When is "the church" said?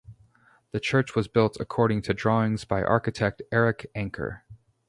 0.71-1.13